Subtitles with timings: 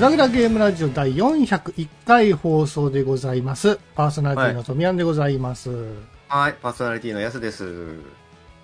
[0.00, 3.78] グダグダゲームラジオ第401回放送でございます。
[3.94, 5.68] パーソナリティの富山でございます。
[6.26, 7.98] はい、パーソナリティのやすです。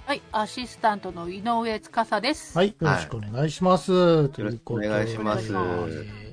[0.07, 2.57] はい、アシスタントの井上司です。
[2.57, 4.31] はい、よろしくお願いします。
[4.31, 6.26] ということでよろしくお願いしますえー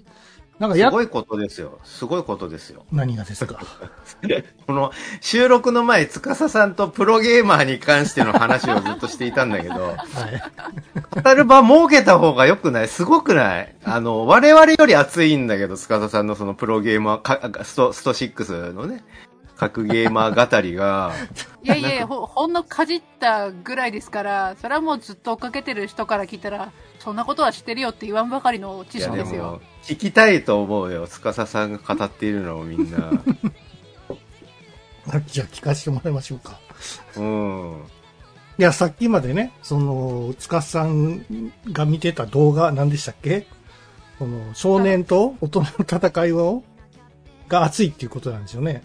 [0.64, 1.78] なんかや、すごいことですよ。
[1.84, 2.86] すごいことですよ。
[2.90, 3.60] 何がですか？
[4.66, 11.22] この収録の前、司さんとプロゲーマーに関しての話をずっとしていたんだけど、 はい。
[11.22, 12.88] 語る場設けた方が良くない？
[12.88, 13.76] すごくない？
[13.84, 17.22] あの、我々より熱いんだけど、司さんのそのプロゲーマー
[17.52, 19.04] か、スト、スト6のね、
[19.70, 21.14] 格ゲーマー語りが、
[21.64, 29.62] いやいやほ、ほんのかじったぐらいですから、それはもうずっと追っかけてる人から聞いたら、そんなことは知ってるよって言わんばかりの知識ですよ。
[29.84, 31.08] 聞きたいと思うよ。
[31.08, 33.12] 司さんが語っているのをみんな。
[35.28, 36.60] じゃあ聞かせてもらいましょうか。
[37.18, 37.84] うん。
[38.58, 41.26] いや、さっきまでね、その、つかさん
[41.72, 43.48] が見てた動画、何でしたっけ？
[44.20, 46.64] その、少年と大人の戦いを、
[47.50, 48.84] が熱いっていうことなんですよね。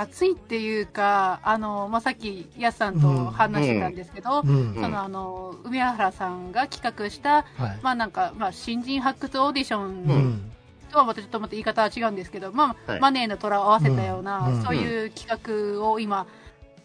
[0.00, 4.48] 熱いっていうか、あの、まあ、さっき、やすさんと話してたんですけど、うん。
[4.48, 7.78] うんそのあの、梅原さんが企画した、はい。
[7.82, 10.52] まあなんか、まあ新人発掘オーディショうンん。
[10.92, 16.28] とはまたちょっとまた言い方は違うんですけど、まあ、はいマネーの虎を合わせたような、うんそういう企画を今、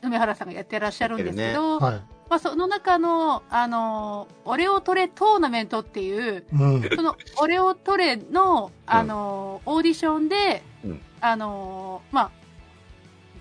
[0.01, 1.93] 梅原さんがやってらっしゃるんですけど、はい。
[2.31, 6.89] まあその中の、あの、オレオトレトーナメントっていう、うん。
[6.95, 12.31] そのオレオトレの、あの、オーディションで、うんあの、まあ、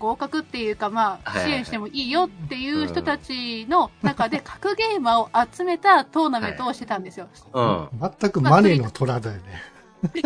[0.03, 7.29] 合格っていうか、まあ、はいはいはい支援してもいいよっていう人たちの中で、格ゲーマーを集めたトーナメントをしてたんですよ。
[7.53, 7.89] うん。
[8.01, 9.43] 全くマネーの虎だよね。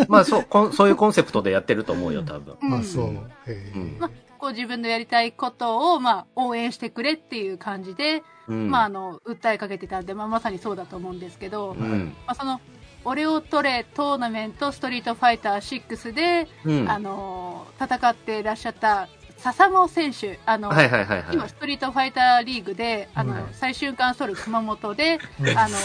[0.07, 2.57] まあそう、こん そういうコンセプトでやってると思うよ、多分。
[2.61, 3.05] うんあ、そう。
[3.05, 8.71] へーうんまあ、こう自分のやりたいことを、まあ、応援してくれっていう感じで、うん。
[8.71, 12.15] まあ、あの、訴えかけてたんで、まあ、まさにそうだと思うんですけど、うん。
[12.25, 12.61] まあ、その、
[13.05, 16.89] オレオトレトーナメントストリートファイター6で、うん。
[16.89, 21.35] あの、戦っていらっしゃった笹野選手、あの、はいはいはいはい。
[21.35, 25.77] 今、ストリートファイターリーグで、あの、はい最終巻ソル熊本で、 うんあの、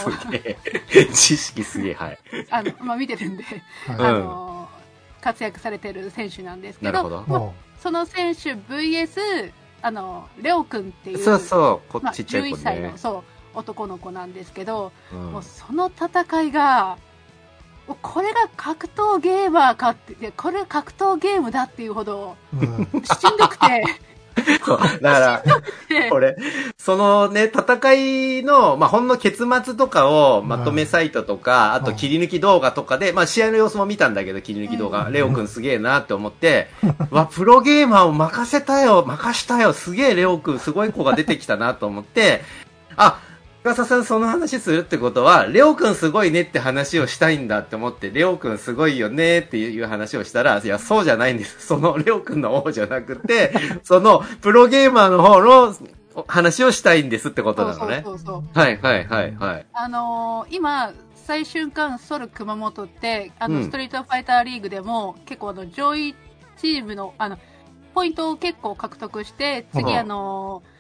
[1.14, 2.18] 知識すげえ、はい。
[2.50, 4.68] あの、まあ、見てるんで、はいうんあの、
[5.20, 7.24] 活躍されてる選手なんですけど、なるほど。
[7.28, 9.52] まあもその選手 VS、
[9.82, 12.94] あの、レオ君っていう、そうそう、こまあ、ちっちゃい子11歳の、ね。
[12.96, 16.96] そう、男の子なんですけど、うんもうその戦いが、
[17.86, 22.64] これが格闘ゲーマーかって、いやこれ格闘ゲームだっていうほど、う、うん。
[22.64, 23.84] しんどくて、
[24.64, 25.42] そうだから、
[25.88, 26.36] でこれ、
[26.78, 35.12] そのね、戦いの、まあ、ほんの結末とかをまとめサイトとか、あと切り抜き動画とかで、まあ、試合の様子も見たんだけど、切り抜き動画、うん。
[35.12, 36.68] レオくんすげえなって思って、
[37.10, 42.42] わ、プロゲーマーを任せたよ、任したよ、すげえレオくん、すごい子が出てきたなと思って、
[42.96, 43.20] あ、
[43.64, 51.64] 深さんその話するってことは、レオくんすごいねって話をしたいんだって思って、レオくんすごいよねっていう話をしたら、いや、そうじゃないんです。
[51.66, 53.52] そのレオくんの王じゃなくて、
[53.84, 55.76] そのプロゲーマーの方の
[56.26, 58.02] 話をしたいんですってことなのね。
[58.04, 58.58] そうそうそう。
[58.58, 59.66] はいはいはいはい。
[59.72, 66.16] あのー今、最終巻ソル熊本って、あの、うんストリートファイターリーグでも、結構あの、上位
[66.56, 67.38] チームの、あの、
[67.94, 70.71] ポイントを結構獲得して、次うんあのー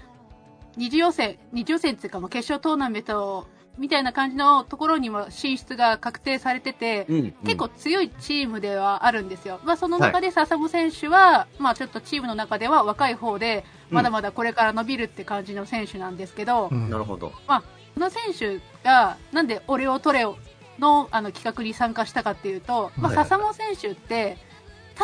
[0.76, 3.46] 二次予選、二次予選っていうか、まあ決勝トーナメント
[3.78, 9.60] みたいな感じのところにも進出が確定されてて、うん結構強いチームではあるんですよ。
[9.64, 17.32] まあ、その中で笹本選手は、まあ、ちょっとチームの中では若い方で、うんまだまだこれから伸びるって感じの選手なんですけど、うんなるほど。
[17.46, 17.62] こ
[18.00, 20.36] の選手が、なんでオレオトレオ
[20.78, 24.38] のあの企画に参加したかっていうと、まあ、はいはい笹本選手って、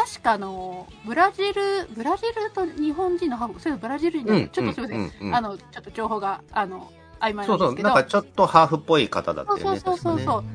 [0.07, 9.63] 確かあの、ブラジル、ブラジルと日本人のハーフ、それブラジル人うんちょっとすみません、うんうんあの、ちょっと情報が、あの、曖昧なそうんそう、ですけど、なんかちょっとハーフっぽい方だったよね。
[9.63, 10.49] そうそうそうそうね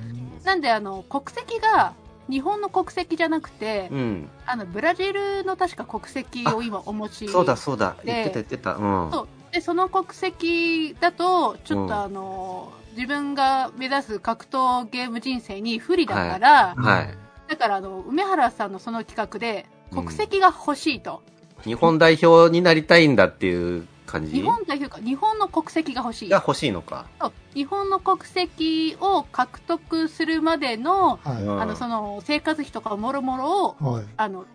[0.44, 1.94] なんであの、国籍が、
[2.30, 4.30] 日本の国籍じゃなくて、うん。
[4.46, 7.28] あの、ブラジルの確か国籍を今お持ち。
[7.28, 7.96] そうだそうだ。
[8.04, 8.76] で言ってた言ってた。
[8.76, 9.12] うん。
[9.12, 9.28] そう。
[9.54, 17.18] で、その国籍だと、ちょっうんとあの、自分が目指す格闘ゲーム人生に不利だから、はい。
[17.54, 21.22] だからあの、梅原さんのその企画で、国籍が欲しいと。
[21.64, 24.34] 日本代表になりたいんだっていう感じ？
[24.34, 26.30] 日本代表か、日本の国籍が欲しい。
[26.30, 27.06] が欲しいのか。
[27.22, 31.44] そう日本の国籍を獲得するまでの、はい。
[31.44, 34.06] うんあの、その、生活費とかもろもろを、はい。
[34.18, 34.46] あの、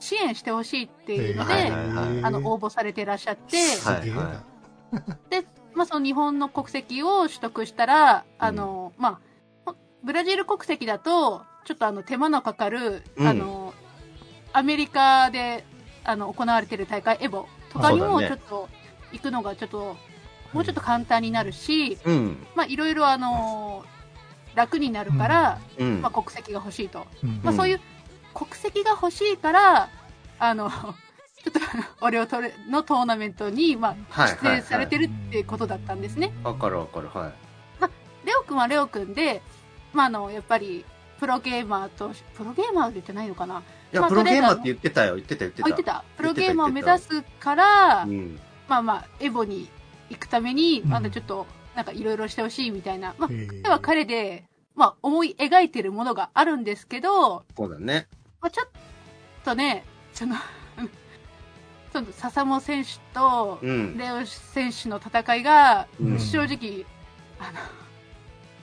[0.00, 5.00] 支援してほしいっていうので、はいはいはいあの、応募されてらっしゃって、すげえなはい
[5.30, 9.18] で、まあ、その日本の国籍を取得したら、あの、ま
[9.66, 9.74] あ、
[10.04, 13.74] ブラジル国籍だと、ちょっとあの、手間のかかる、うんあの、
[14.52, 15.64] アメリカで、
[16.04, 18.68] あの、行われている大会、エボとかにも、ちょっと、
[19.12, 19.96] 行くのがちょっと、
[20.52, 22.46] もうちょっと簡単になるし、うん。
[22.54, 23.84] まあ、いろいろあの、
[24.54, 27.06] 楽になるから、うんまあ、国籍が欲しいと。
[27.22, 27.80] うんまあ、そういう
[28.34, 29.88] 国籍が欲しいから、
[30.38, 30.70] あの、
[31.42, 31.60] ちょっと、
[32.00, 36.32] オレオトレのトーナメントに、まあ、はい出演されてるっていうことだったんですね。
[36.42, 37.08] わかるわかる。
[37.08, 37.32] はい。
[38.26, 39.42] レオくんはレオくんで、
[39.92, 40.84] まあ、あの、やっぱり、
[41.18, 43.60] プロゲーマーと、プロゲーマーで言ってないのかな？
[43.92, 45.14] いや、まあプロゲーマーって言ってたよ。
[45.16, 45.66] 言ってた言ってた。
[45.66, 46.04] あ言ってた。
[46.16, 48.38] プロゲーマーを目指すからう、ん。
[48.68, 49.68] まあまあ、エボに
[50.10, 51.46] 行くために、うんまだちょっと、
[51.76, 53.14] なんかいろいろしてほしいみたいな。
[53.18, 54.44] まあ、えー彼は彼で、
[54.74, 58.08] まあ、思い描いてるものがあるんですけど、そうだね。
[58.40, 58.68] まあ、ちょっ
[59.44, 60.34] とね、その、
[61.92, 63.96] その笹本選手とうん。
[63.96, 66.84] レオ選手の戦いが、うん正直、
[67.38, 67.83] あの、み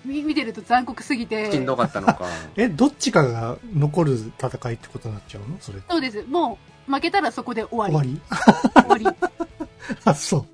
[0.05, 2.25] 見てると残酷すぎて、しんどかったのか。
[2.57, 5.57] え、どっちかが残る戦いってことになっちゃうの？
[5.59, 5.79] それ。
[5.89, 6.23] そうです。
[6.27, 6.57] も
[6.87, 8.19] う、負けたらそこで終わり。
[8.29, 9.03] 終わり？
[9.05, 9.17] 終わり。
[10.05, 10.45] あ、そう。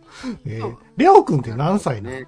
[0.46, 2.28] えーそうレオ君って何歳なの、ね。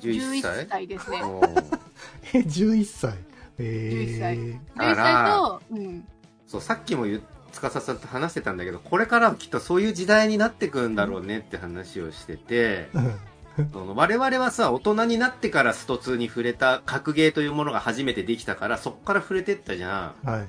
[0.00, 1.22] 11歳11歳ですね。
[2.34, 3.14] え、11歳。
[3.58, 6.04] え11歳ー、だから11歳と、うん。
[6.48, 7.20] そう、さっきも言っ
[7.52, 13.14] 司さんと話してたんだけど、これからはきっとそういう時代になってくんだろうねって話をしてて、うん
[13.72, 20.28] その我々はさ、大人になってからスト2に触れた格ゲーというものが初めてできたから、そっから触れてったじゃん。
[20.28, 20.46] はい。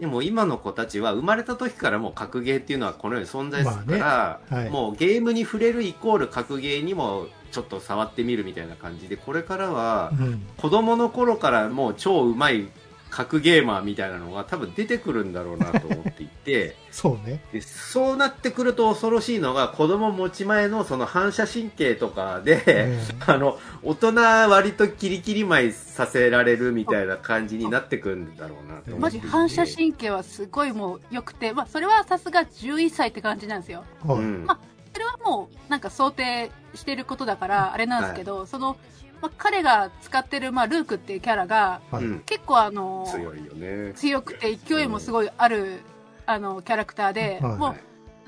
[0.00, 10.46] でも今の子たちは生まれた時からもう格ゲーっていうのはこのように存在するから、まあねはいもうゲームに触れるイコール格ゲーにもちょっと触ってみるみたいな感じで、これからはうん。
[10.58, 12.68] 子供の頃からもう超うまい
[13.10, 17.40] 格ゲーマーみたいなのが多分出てくるんだろうなと思っていて、 そうね。
[17.52, 29.26] でそうなってくると恐ろしいのが子供持ち前のその反射神経とかで、あの、大人割とキリキリ舞いさせられるみたいな感じになってくるんだろうなと思マっていて。
[29.26, 33.84] ジ反射神経はすごいもう良くて、まあそれはさすが11歳って感じなんですよ。
[34.04, 34.44] うんはいうん。
[34.46, 34.58] ま
[34.92, 38.78] それはもうなんか想定してることだからあれなんですけど、その、
[39.26, 42.04] まあ、彼が使ってる、まあ、ルークっていうキャラがはい。
[42.04, 42.20] うん。
[42.20, 43.92] 結構あの強いよね。
[43.94, 45.80] 強くて勢いもすごいある、
[46.26, 47.56] あのキャラクターで、はい。
[47.56, 47.76] も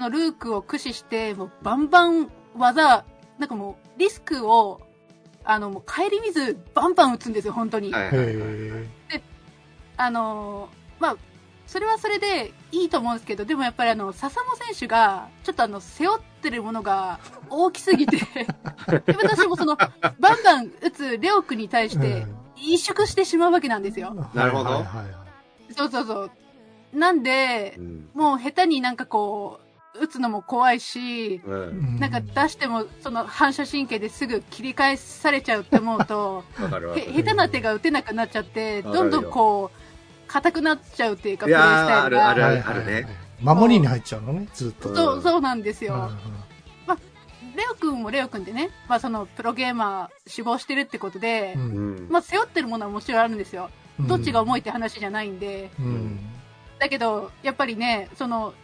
[0.07, 3.05] うルークを駆使してもうバンバン技
[3.39, 4.81] なんかもうリスクを
[5.45, 8.27] あのもう顧みずバンバン打つんですよ本当に、はいはいはい。
[9.11, 9.23] へ
[9.97, 10.69] あの
[10.99, 11.17] まあ
[11.69, 18.17] それはそれでいいと思うんですけどでもやっぱりあの笹本選手がちょっとあの背負ってるものが大きすぎて
[19.07, 22.27] で私もそのバンバン打つレオ君に対しーて
[22.57, 25.03] 萎縮してしまうわけなんですよ、なるほどはいはいは
[25.71, 26.31] いそうそうそう
[26.93, 28.09] なんでうん。
[28.15, 29.61] もう下手になんかこ
[29.95, 31.51] う、打つのも怖いし、う。
[31.51, 36.45] うんんなんか出してもその反射神経ですぐ切り返されちゃうって思うと。
[36.59, 39.78] 下手な手が打てなくなっちゃって、どんどんこう、
[40.29, 42.29] 硬くなっちゃうっていうか、プレイスタイルが。
[42.31, 43.07] あるあるあるね
[43.41, 44.95] 守りに入っちゃうのね、ずっと。
[44.95, 45.95] そう、そうなんですよ。
[45.95, 46.13] うんうん
[47.57, 52.09] レオくんもレオくんでね、まあそのプロゲーマー志望してるってことで、ううんん。
[52.09, 53.71] まあ背負ってるものはもちろんあるんですよ。
[53.99, 55.73] うんどっちが重いって話じゃないんで。
[55.81, 56.21] うん。
[56.79, 58.55] だけど、やっぱりね、その、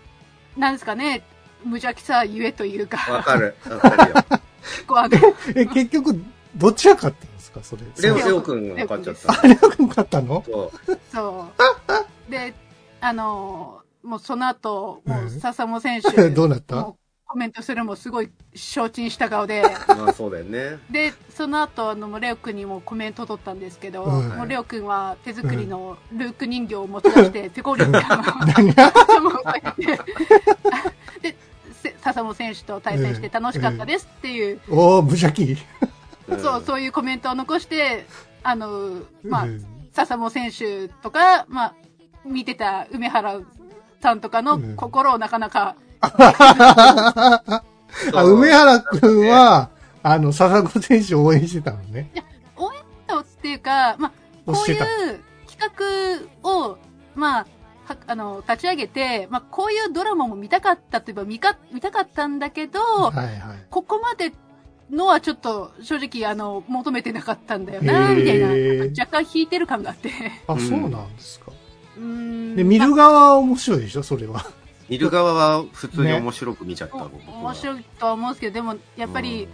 [0.56, 1.24] なんですかね、
[1.64, 3.56] 無邪気さゆえというか、わかる。
[3.68, 4.14] わかるよ。
[4.86, 5.18] こうあの、
[5.56, 6.22] え、結局、
[6.54, 7.82] どちら勝ったんですか、それ。
[8.02, 9.48] レオ、レオレオ君が勝っちゃっあ、た。
[9.48, 10.42] レオ君勝ったの？
[10.46, 10.98] そう。
[11.12, 11.46] そ
[12.28, 12.30] う。
[12.30, 12.54] で、
[13.00, 16.92] あのーもうその後、もう笹本選手、 どうなった？
[17.26, 20.78] コメントするもすごい承知した顔で、 まあそうだよね。
[20.90, 28.92] で、その後、あの、レオ君にもコメント取ったんですけど、うんもうレオ君は手作りのルーク人形を持ち出して、ペコリってあの、何が？
[29.22, 29.86] もうこうやって
[31.22, 31.36] で、
[31.82, 35.56] せ笹本選手と対戦して楽しかったですっていう、おー、無邪気。
[36.32, 38.06] んそう、そういうコメントを残して、
[38.42, 41.74] あの、まあう、ん笹本選手とか、まあ、
[42.24, 43.40] 見てた梅原
[44.02, 45.76] さんとかのうん心をなかなか、
[48.12, 49.70] あ、梅原君は、
[50.02, 52.10] あの、笹子選手を応援してたのね。
[52.56, 55.20] 応援とっていうか、まあ、こういう。
[55.48, 56.78] 企画を、
[57.14, 57.46] まあ、
[57.84, 63.66] はあの、立ち上げて、まあ、こういうドラマも見たかったといえば見か、見たかったんだけど、はいはい。
[63.70, 64.32] ここまで
[64.90, 68.48] のはちょっと正直、あの、求めてなかったんだよな、みたいな、
[68.98, 70.10] 若干引いてる感があって。
[70.46, 71.52] あ、うんそうなんですか。
[71.96, 72.56] うーん。
[72.56, 74.44] で、見る側は面白いでしょ、それは。
[74.88, 79.48] 見る側は普通に面白く見ちゃった、まあ僕はお面白いとは思うんですけど、でも、やっぱり、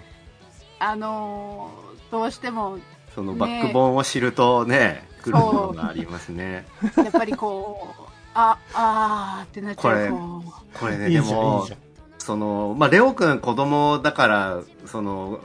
[0.78, 2.78] あのーどうしても、
[3.14, 6.66] そのバックボーンを知るとね、来るものがありますね。
[6.96, 8.02] やっぱりこう、
[8.34, 9.94] あ、あーってなっちゃう。
[9.94, 10.42] これこ
[10.80, 11.78] これね、いいじゃん、いでもいじゃん。
[12.20, 15.40] その、まあ、レオ君子供だから、その、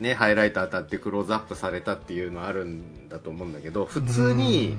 [0.00, 4.76] ね、ハイライト当たってクローズアップされたっていうのはあるんだと思うんだけど、普通に、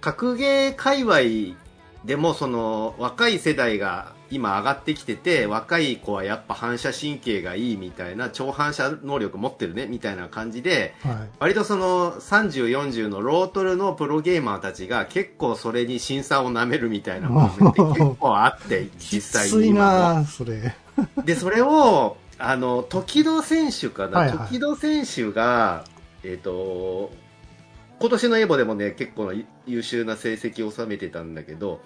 [0.00, 1.56] 格ゲー界隈
[2.04, 11.14] でもその若い世代が今上がってきてて、若い子はやっぱ反射神経がいいみたいな、超反射能力持ってるねみたいな感じで、はい。
[11.38, 20.20] 割とその30、40のロートルのプロゲーマーたちが結構それに審査を舐めるみたいな場面って結構あって、実際に今も。
[20.20, 20.74] なそれ。
[21.24, 25.84] で、それを、あの、時戸選手かな、はいはい時戸選手が、
[26.24, 27.12] えっ、と、
[28.00, 31.80] 今年のエボでもね、結構な優秀な成績を収めてたんだけど、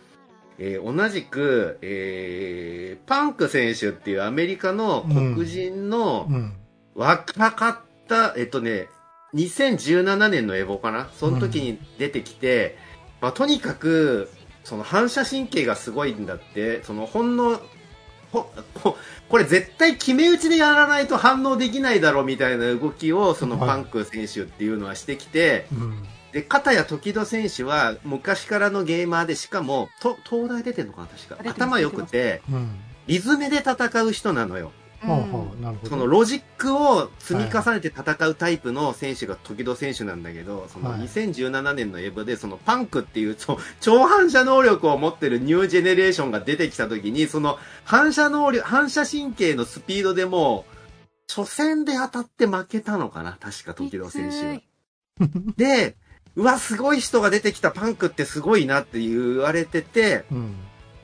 [0.58, 6.52] えー同じく、えーパンク選手っていうアメリカの黒人のうん。
[6.96, 8.88] 若かった、えっとね、
[9.34, 11.10] 2017年のエボかな？
[11.12, 12.78] その時に出てきて、
[13.20, 14.30] まあ、とにかく、
[14.64, 17.60] その反射神経がすごいんだって、そのほんの、
[18.32, 18.96] ほほ
[19.28, 26.02] これ絶対決め打ちでやらないと反応できないだろうみたいな動きをそのはいパンク選手っていうのはしてきて、うん。
[26.36, 31.50] で、片や時戸選手は昔からのゲーマーでしかも、と東大出てんのかな確か。
[31.50, 32.68] 頭良くて、うん。
[33.06, 34.70] リズムで戦う人なのよ。
[35.88, 50.76] そのロジックを積み重ねて戦うタイプの選手が時戸選手なんだけど、そのはい2017年のエブで、そのパンクっていう、そう超反射能力を持ってるニュージェネレーションが出てきた時に、その反射能力、反射神経のスピードでもう、
[51.32, 54.60] 初戦で当たって負けたのかな確か時戸選手は。
[55.56, 55.96] で、
[56.36, 60.54] うわ、すごい人が出てきたパンクってすごいなって言われてて、うん。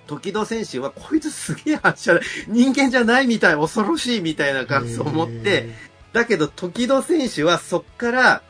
[0.07, 5.71] 時戸選手はこいつすげえ反射、 人間じゃないみたい、恐ろしいみたいな感想を持って、
[6.13, 8.43] だけど時戸選手はそっから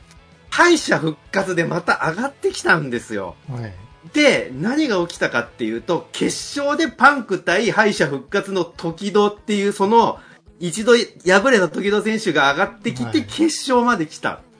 [0.50, 3.36] 敗者復活でまた上がってきたんですよ。
[3.48, 3.72] はい。
[4.12, 10.18] で、何が起きたかっていうと、決勝でパンク対敗者復活の時戸っていう、その、
[10.58, 14.28] 一度敗れた時戸選手が上がってきてはい決勝まで来た。
[14.28, 14.51] はい。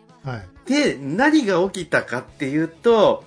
[0.66, 3.24] で、何が起きたかっていうと、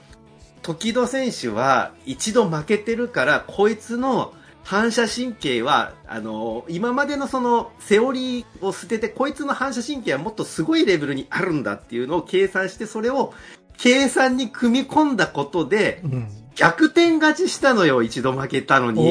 [0.62, 4.34] 時戸選手は一度負けてるから、こいつの
[4.64, 13.34] 反射神経は、あの、今までのそのセオリーを捨てて、こいつの反射神経はもっとすごいレベルにあるんだっていうのを計算して、それを
[13.78, 16.28] 計算に組み込んだことで、うん。
[16.56, 19.04] 逆転勝ちしたのよ、一度負けたのに。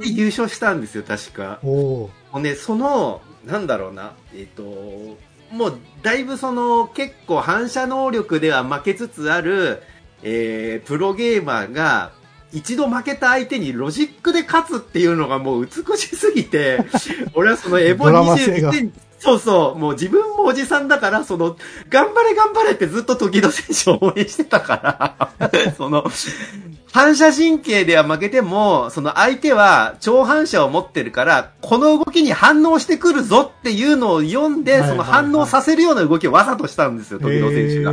[0.00, 1.60] で優勝したんですよ、確か。
[1.62, 5.18] もうね、その、なんだろうな、えっ、と、
[5.50, 9.82] もう、だいぶその、結構反射能力では負けつつある、
[10.22, 12.12] えー、プロゲーマーが、
[12.52, 16.84] 一度負けた相手にロジックで勝つっていうのがもう美しすぎて、
[17.34, 18.72] 俺はそのエボドラマ性が。
[18.72, 18.90] 20
[19.20, 21.56] そうそう、もう自分もおじさんだから、その、
[21.90, 26.04] 頑張れ頑張れってずっと時戸選手を応援してたから、 その、
[26.90, 37.92] 反射神経では負けても、その相手は超反射を持ってるから、この動きに反応してくるぞっていうのを読んで、その反応させるような動きをわざとしたんですよ、時戸選手が。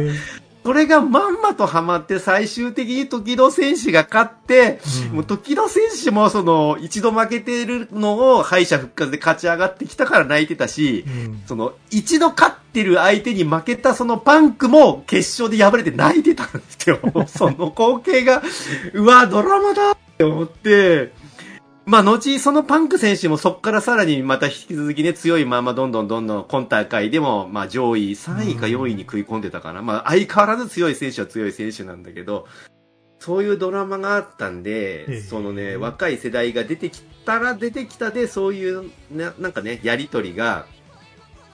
[0.68, 11.44] それがまんまとハマって最終的に時戸選手が勝って、うんもう時戸選手もその一度負けているのを敗者復活で勝ち上がってきたから泣いてたし、うん。
[11.48, 17.00] その一度勝ってる相手に負けたそのパンクも決勝で敗れて泣いてたんですよ。
[17.28, 18.44] その光景が、
[18.92, 21.14] うわ、ドラマだって思って、
[21.88, 29.82] まあ、後、そのパンク選手もそこからさらにまた引き続きね、強いままどんどんどんどん今大会でも、まあ、上位3位か4位に食い込んでたかな。
[29.82, 32.46] まあ、相変わらず強い選手は強い選手なんだけど、
[33.20, 40.66] そういうドラマがあったんええで、そのね、若い世代が出てきたら出てきたで、そういう、ななんかね、やりとりが、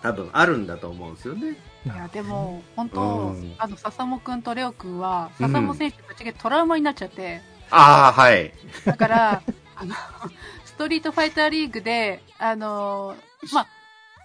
[0.02, 1.58] 多分あるんだと思うんですよね。
[1.86, 8.52] いや、でも、本当、うんあの、笹本くんとレオくんは、うん笹本選手ぶっちゃけトラウマになっちゃって、ああ、はい。
[8.86, 9.44] だから、
[9.76, 9.96] あの、
[10.66, 13.16] ストリートファイターリーグで、あの、
[13.54, 13.68] まあ、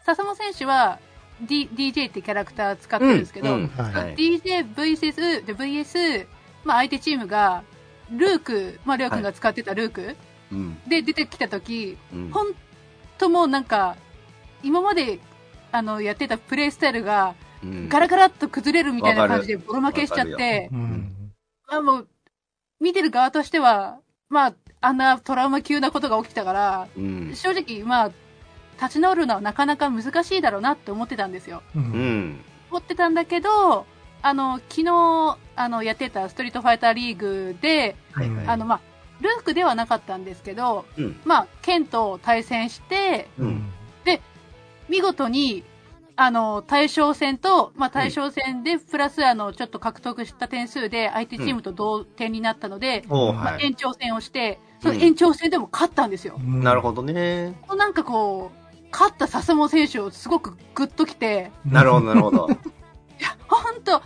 [0.04, 0.98] 笹本選手は、
[1.40, 4.14] D、DJ ってキャラクター使ってるんですけど、うんはいはい。
[4.14, 6.26] DJ vs、で VS、
[6.64, 7.62] まあ相手チームが、
[8.10, 10.16] ルーク、まあレオ君が使ってたルーク、
[10.50, 10.78] うん。
[10.88, 12.30] で出てきた時、うん。
[12.30, 12.54] ほん
[13.18, 13.96] ともうなんか、
[14.62, 15.20] 今まで、
[15.70, 17.88] あの、やってたプレイスタイルが、うん。
[17.88, 21.32] ガラガラっと崩れるみたいな感じでボロ負けしちゃってう、ん。
[21.68, 22.08] あもう、
[22.80, 27.32] 見てる側としては、まあ、あんなトラウマ級なことが起きたから、うん。
[27.34, 28.10] 正直、まあ、
[28.80, 31.62] 立ち直るのはなかなか難しいだろうなって思ってたんですよ。
[31.74, 31.78] う。
[31.78, 32.44] うんん。
[32.70, 33.86] 思ってたんだけど、
[34.22, 38.80] あの、昨日、あの、やってたストリートファイターリーグで、はいはいあの、まあ、
[39.20, 43.72] ルークではなかったんですけど、うんまあ、ケンと対戦して、うん。
[44.88, 45.64] 見事に、
[46.16, 53.66] あの、対象戦と、まあ、対象戦で、プラス、あの、ちょっと獲得した点数で、相手チームと同点になったので、まあはい。
[53.66, 56.38] 延長戦をして、そのうん延長戦でも勝ったんですよ。
[56.38, 57.54] なるほどね。
[57.76, 62.48] なんかこう、勝った笹本選手をすごくグッときて、どなるほど、なるほど。
[63.18, 64.02] いや、ほんと、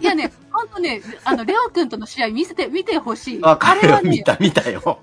[0.00, 3.40] いやね、ほ本当ね、あの、レオ君との試合見せて、見てほしい。
[3.40, 4.80] わかるあれはね見、た、見たよ。
[4.80, 4.98] 本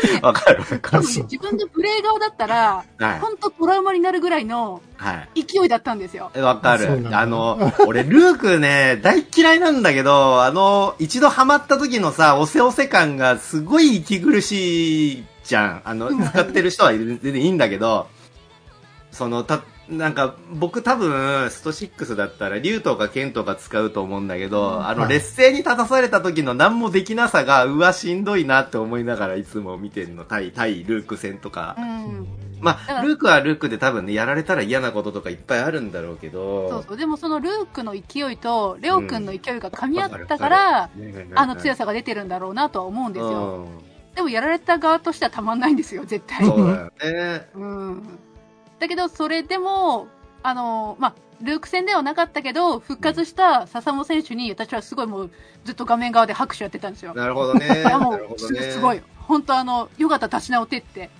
[0.00, 1.02] 当にね、わかるわかる。
[1.02, 5.44] ね自分がプレイ側だったら、はい本当トラウマになるぐらいのはい。
[5.44, 6.30] 勢いだったんですよ。
[6.36, 7.08] わかる。
[7.12, 15.82] あの、俺、ルークね、大嫌いなんだけど、あの、一度ハマった時のさ、おせおせ感がすごい息苦しいじゃん。
[15.84, 18.08] あの、使ってる人は全然いいんだけど、
[19.10, 30.24] その、た、なんか、僕多分、スト6だったら、竜とか剣とか使うと思うんだけど、あの、はい劣勢に立たされた時の何もできなさが、うわ、しんどいなって思いながらいつも見てるの。
[30.24, 31.82] 対、対ルーク戦とかう。
[31.82, 32.26] ん。
[32.60, 36.68] まあ、ルークはルークで多分ね、やられたら嫌なこととかいっぱいあるんだろうけど。
[36.70, 36.96] そうそう。
[36.96, 43.66] でもそのルークの勢いと、レオ君の勢いが噛み合ったかわら、るわかるあの強さが出てるんだろうなとは思うんですよ。
[43.66, 46.44] うんでもやられた側としてはたまんないんですよ、絶対。
[46.44, 47.48] そうだよね。
[47.54, 48.18] うん。
[48.82, 50.08] だけど、それでも、
[50.42, 55.30] あの、まあ、ルーク戦ではなかったけど、復活した笹本選手に、私はすごいもう、
[55.64, 57.14] ずっと画面側で拍手やってたんですよ。
[57.14, 57.66] なるほどね。
[57.78, 58.38] いやもう。
[58.40, 59.00] すごい。
[59.18, 61.10] 本当あの、よかったら立ち直ってって。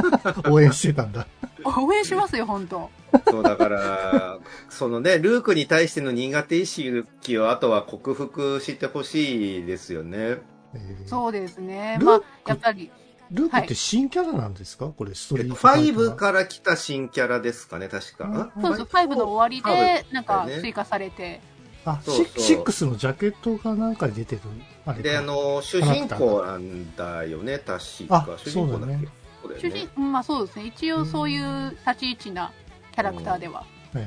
[0.48, 1.26] 応援してたんだ。
[1.62, 2.90] 応援しますよ、本当
[3.30, 4.38] そう、だから、
[4.70, 10.38] そのね、ルークに対しての苦手意識をあとは克服してほしいですよね。
[10.72, 11.98] えーそうですね。
[12.00, 12.90] まあ、やっぱり、
[13.32, 14.86] ルークって新キャラなんですか？
[14.88, 18.26] これ、ストえっと、リートファイター5から来た新キャラですかね、確か。
[18.26, 18.52] ん。
[18.60, 20.60] そうそう、5の終わりで、なんかね。
[20.60, 21.40] 追加されて、
[21.84, 22.26] あ、そうそう。
[22.40, 24.42] シックスのジャケットがなんかに出てる。
[24.84, 25.02] あれか。
[25.02, 28.36] で、あの、主人公なんだよね、確あか。
[28.36, 29.06] 主人公だっけ？
[29.42, 29.60] そうだね。
[29.60, 30.66] 主人、うんまあそうですね。
[30.66, 32.52] 一応そういう立ち位置な
[32.92, 33.64] キャラクターでは。
[33.94, 34.06] え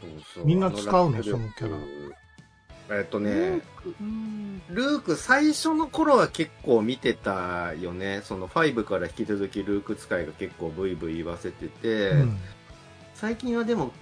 [0.00, 0.44] そうそう。
[0.44, 1.22] みんな使うの？
[1.22, 1.70] そのキャ
[2.90, 3.62] えっとルーね。
[4.70, 8.20] ルーク最初の頃は結構見てたよね。
[8.24, 12.38] その5から引き続きルーク使いが結構ブイブイ言わせてて、ーうん
[13.14, 13.92] 最近はでも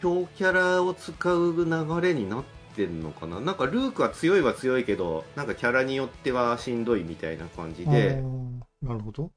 [0.00, 2.44] 強キャラを使う流れになっ
[2.74, 9.30] てんのかななんかルークは強いは強いけど、なんかキャラによってはしんどいみたいな感じあで、ーなるほど。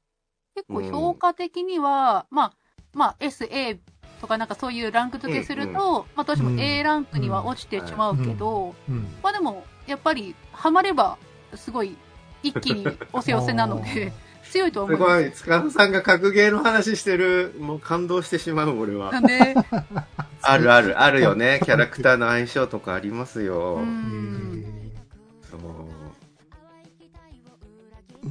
[0.54, 2.52] 結構評価的には、まあ、
[2.94, 3.78] まあ SA
[4.22, 9.08] とかなんかそういうランク付けすると、まあどうしても A ランクには落ちてしまうけど、うん。
[9.20, 11.18] まあでも、やっぱり、ハマれば、
[11.56, 11.96] すごい、
[12.44, 14.12] 一気に 押せ押せなので、
[14.48, 15.22] 強いと思すいます。
[15.22, 19.20] ごい、塚田さんが格ゲーの話してる、もう感動してしまう、俺はな。
[19.20, 19.56] んで、
[20.40, 21.60] あるある、あるよね。
[21.64, 23.78] キャラクターの相性とかありますよ。
[23.78, 24.51] うえん。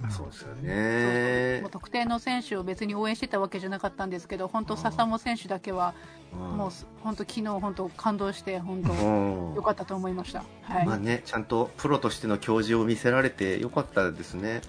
[0.10, 1.71] そうですよねもう。
[1.71, 5.93] 特定の選手を別に応援してたわけじゃなかったんですけど、本当笹本選手だけは、
[6.32, 6.71] もう、
[7.04, 10.43] 本当昨日本当感動して、本当うん良かったと思いました。
[10.62, 10.86] はい。
[10.86, 14.62] まあね、ちゃんとプロとしての教授を見せられてよかったですね。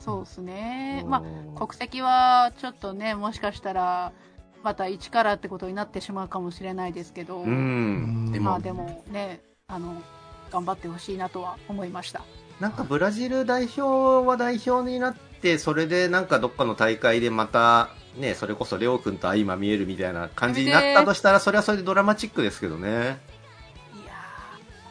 [0.00, 1.00] そうですね。
[1.04, 1.24] うんま
[1.56, 4.12] あ、国籍はちょっとね、もしかしたら、
[4.62, 10.02] また一からってことになってしまうかもしれないですけど、まあでもね、あの、
[10.50, 12.22] 頑張ってほしいなとは思いました。
[12.60, 23.20] なんかブラジル代表は代表になって、それでなんかどっかの大会でまた、ね、それこそレオ君と相まみえるみたいな感じになったとしたら、それはそれでドラマチックですけどね。
[23.94, 24.12] いや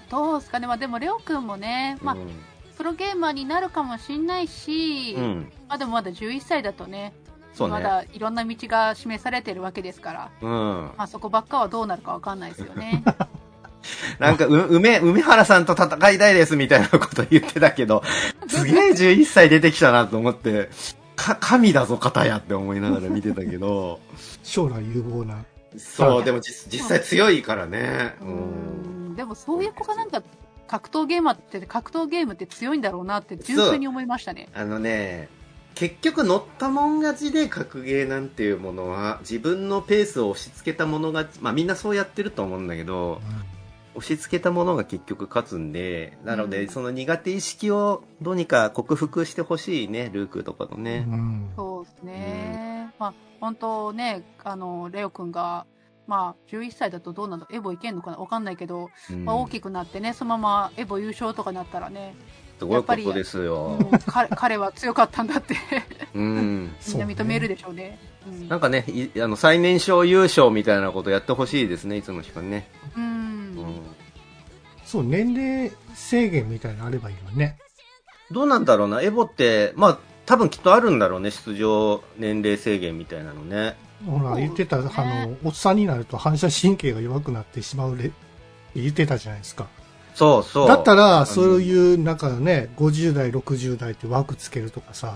[0.07, 0.67] ーどうですかね。
[0.67, 2.29] まあでも、レオくんもね、まあ、うん
[2.77, 5.51] プロゲーマーになるかもしんないし、うん。
[5.67, 7.11] まあでもまだ11歳だとね、
[7.59, 7.67] ね。
[7.67, 10.91] まだいろんな道が示されてるわけですから、うん。
[10.95, 13.03] まあそこばっかはどうなるかわかんないですよね。
[14.19, 18.03] なんか、う、梅、梅原さんと戦いたいですみたいなこと言ってたけど、
[18.47, 20.69] すげえ11歳出てきたなと思って、
[21.15, 23.99] か、神だぞ、片やって思いながら見てたけど、
[24.43, 25.43] 将来有望な。
[25.77, 28.15] そう、でも実実際強いからね。
[28.21, 29.13] ううん。
[29.13, 30.23] んでもそういう子がなんか
[30.67, 34.49] 格闘ゲーマーって格闘ゲームって強いんだろうなって純粋に思いましたね。
[34.53, 35.29] あのね、
[35.75, 43.21] 結局乗ったもん勝ちで格ゲーなんていうものは、自分のペースを押し付けたものが、まあみんなそうやってると思うんだけど、
[43.97, 50.99] 押し付けたものが結局勝つんで、なので、うんその苦手意識をどうにか克服してほしいね、ルークとかのうね。
[50.99, 51.49] ん。
[51.55, 52.93] そうですね。
[52.99, 55.65] まあ本当ね、あの、レオくんが、
[56.05, 62.15] まあ11歳だとどうなのエボいけんのかなわかんないけど、うんまあ、大きくなってね、そのままエボ優勝とかなったらね、
[62.59, 63.77] すごいことですよ。
[63.79, 65.55] うん彼彼は強かったんだって
[66.13, 66.71] うん。
[66.87, 67.99] みんな認めるでしょうね。
[68.27, 72.69] うんなんかね、いあの、最年少優勝みたいなことやってほしいですね、いつの日かね。
[72.95, 73.16] うんうん。
[74.85, 77.57] そう、年齢制限みたいなのあればいいのにね。
[78.31, 83.77] どうなんだろうな、エボって、まあ、多分きっとあるんだろうね、出場年齢制限みたいなのね。
[84.05, 88.11] ほら、言ってた、あの、おっさんになると反射神経が弱くなってしまうれ、
[88.75, 89.67] 言ってたじゃないですか。
[90.13, 90.67] そうそう。
[90.67, 95.15] だったら、のそういう、なんかね、50代、60代って枠つけるとかさ、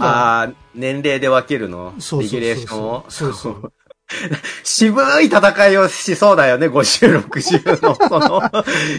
[0.00, 1.92] ああ、年齢で分けるの？
[1.98, 3.04] そうそうそうそうレギュレーションを？
[3.08, 3.72] そうそう。
[4.62, 8.40] 渋い戦いをしそうだよね、50、60の、 その、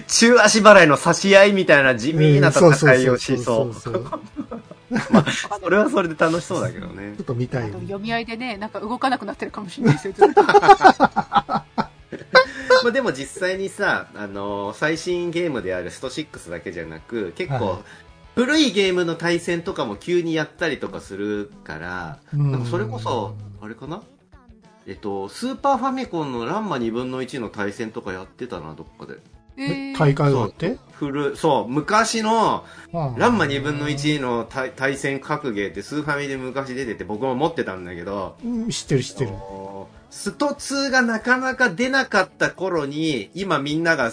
[0.08, 3.74] 中足払いの差し合いみたいな地味な戦いをしそう。
[3.74, 4.06] そう
[5.62, 7.26] それはそれで楽しそうだけどねちょっ。
[7.26, 7.72] と見たい。
[7.72, 10.43] 読み合いでね、なんか動かなくなってるかもしれないですよ、ずっと。
[12.84, 17.82] まあでも実際にさ、あの最新ゲームであるスト6だけじゃなく、結はい構、
[18.36, 24.02] 古いゲームの対戦とかも急にやったりとかするから、うんなんかそれこそ、あれかな？
[24.88, 29.19] えっと、スーパーファミコンのランマ2分の1の対戦とかやってたな、どっかで。
[29.58, 30.78] ええー大会があって？
[30.93, 39.32] 古、そう、昔の、ランマ2分の1の対対戦格ゲーってスーファミで昔出てて僕も持ってたんだけど、うん知ってる知ってる。
[40.10, 44.12] スト2がなかなか出なかった頃に、今みんなが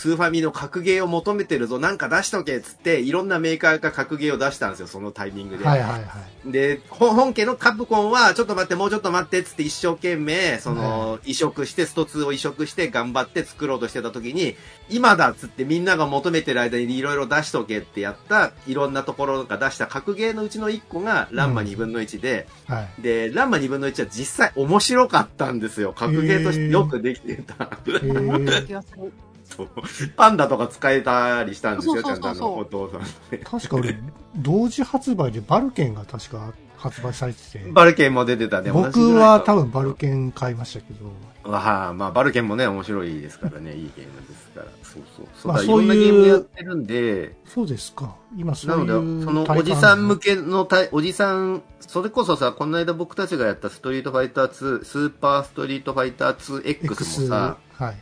[0.00, 5.64] スーファミの格ゲーを求めてるぞ、なんか出しとけっつって、いろんなメーカーが格ゲーを出したんですよ、そのタイミングで。
[5.66, 5.98] はいはいは
[6.46, 6.50] い。
[6.50, 14.56] で、ほ本家のカプコンは、ちょっと待って、もうちょっと待ってっつって一生懸命、その、移植して、スト2を移植して頑張って作ろうとしてた時に、
[14.88, 23.02] 今だっつってみんなが求めてる間にいろいろ出しとけってやった、いろんなところが出した格ゲーのうちの1個が、ランマ2分の1で、はい。
[23.02, 25.92] で、ランマ2分の1は実際面白かったんですよ。
[25.92, 27.54] 格ゲーとしてよくできてた。
[27.60, 29.29] えー 気がするそう
[30.16, 33.38] パンダとか使えたりしたんですよ、ちゃんとあの、お父さん。
[33.38, 33.98] 確か俺、
[34.36, 38.72] 同時発売でバルケンが確か発売されてて、バルケンも出てたね。
[38.72, 44.66] 僕は多分バルケン買いましたけど、わあ、まあ、バルケンもね、面白いですからね、 いいゲームですから。
[44.82, 45.26] そうそう。
[45.36, 48.14] そうまあそういうろんなゲームやってるんで、そうですか。
[48.36, 57.96] 今そなので、ういうその体感おじさん向けのたおじさん、それこそさ、この間僕たちがやったストリートファイター2、スーパーストリートファイター 2X X もさ、はい。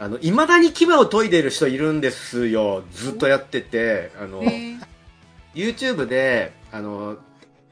[0.00, 2.82] あの、未だに牙を研いでる人いるんですよ。
[2.90, 4.80] ずっとやってて、あの、えー
[5.54, 7.16] YouTube で、あの、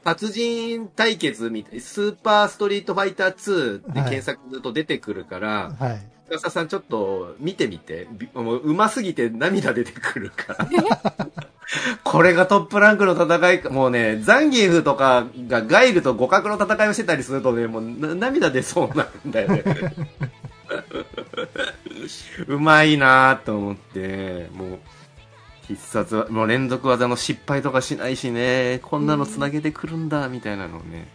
[0.03, 6.01] 達人対決みたい、スーパーストリートファイター2で検索すると出てくるから、はい。
[6.29, 8.07] 深、さんちょっと見てみて。
[8.11, 10.67] びもう上手すぎて涙出てくるから。
[12.03, 19.63] これがトップランクの戦いか、もうね、ザンギエフとかがガイルと互角の戦いをしてたりするとね、もうな涙出そうなんだよね。
[22.47, 24.79] うまいなと思って、もう、
[25.67, 31.07] 必殺は、もう連続技の失敗とかしないしね、こんなの繋げてくるんだ、みたいなのね、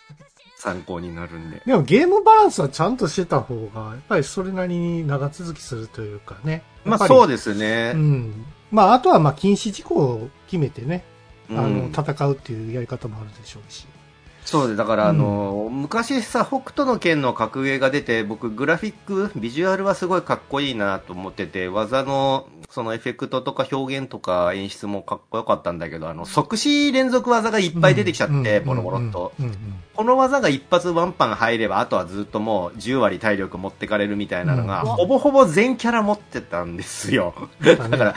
[0.56, 1.62] 参考になるんで。
[1.66, 6.62] でもゲームバランスはちゃんとしてた方が、やっぱりそれなりに長続きするというかね。
[6.84, 7.98] でまあそうですねう。
[7.98, 8.46] ん。
[8.70, 11.04] まああとはまあ禁止事項を決めてね、
[11.50, 13.86] あの、うん戦うっていうやり方もあるでしょうし。
[14.50, 29.32] そうで、だからあの、昔さ、北斗の剣の格ゲーが出て、僕グラフィック、ビジュアルはすごいかっこいいなと思ってて、技の、そのエフェクトとか表現とか演出もかっこよかったんだけど、あの、即死連続技がいっぱい出てきちゃって、うんボロボロっと。
[29.38, 29.56] うんうん
[29.94, 37.34] この技が一発ワンパン入れば、あとはずっともう10割体力持ってかれるみたいなのが、うんほぼほぼ全キャラ持ってたんですよ。
[37.60, 37.76] うん。
[37.90, 38.14] だから、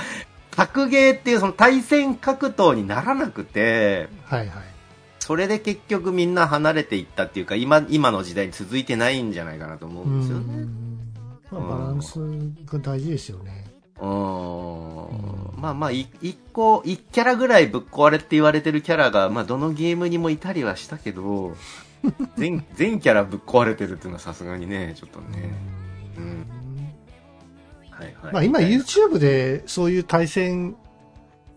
[0.49, 4.72] 格ゲーっていうその対戦格闘にならなくて、はいはい。
[5.23, 10.65] それで結局みんな離れていったっていうか、今、今の時代に続いてないんじゃないかなと思うんですよね。
[11.49, 12.19] まあ、バランス
[12.65, 13.63] が大事ですよね。
[14.01, 15.61] うーん。
[15.61, 21.55] まあまあ、い一個、一キャラぐらいぶっ壊れって言われてるキャラが、まあどのゲームにもいたりはしたけど、
[22.35, 25.53] 全、全キャラぶっ壊れてるっていうのはさすがにね、ちょっとね。
[26.17, 26.45] うん
[27.91, 28.33] はいはい。
[28.33, 30.75] まあ今 YouTube でそういう対戦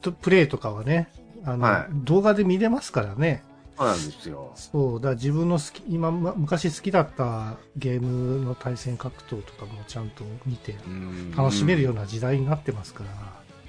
[0.02, 1.08] とプレイとかはね、
[1.44, 3.42] あの、はい動画で見れますからね。
[3.76, 4.52] そうなんですよ。
[4.54, 13.10] そう、だから自分の好き、今、ま昔好きだったゲームの対戦格闘とかもちゃんと見てうん楽しめるような時代になってますから。